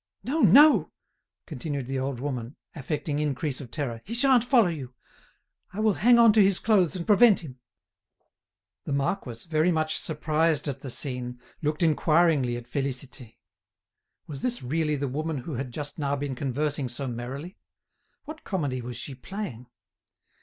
[0.23, 0.91] "No, no,"
[1.45, 4.95] continued the old woman, affecting increase of terror, "he sha'n't follow you.
[5.73, 7.59] I will hang on to his clothes and prevent him."
[8.85, 13.37] The marquis, very much surprised at the scene, looked inquiringly at Félicité.
[14.25, 17.59] Was this really the woman who had just now been conversing so merrily?
[18.25, 19.67] What comedy was she playing?